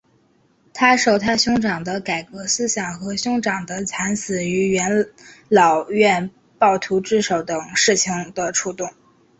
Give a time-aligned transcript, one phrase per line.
[0.73, 5.07] 他受他兄长的改革思想和兄长的惨死于元
[5.47, 8.89] 老院暴徒之手等事情的触动。